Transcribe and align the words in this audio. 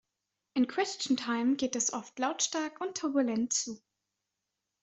In 0.55 0.65
"Question 0.65 1.15
Time" 1.15 1.57
geht 1.57 1.75
es 1.75 1.93
oft 1.93 2.17
lautstark 2.17 2.81
und 2.81 2.97
turbulent 2.97 3.53
zu. 3.53 3.79